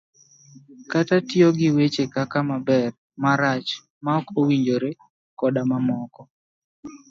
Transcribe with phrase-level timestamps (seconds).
[0.91, 2.89] kata tiyo gi weche kaka" maber,
[3.23, 3.69] marach,
[4.05, 4.91] maok owinjore,"
[5.39, 6.21] koda mamoko.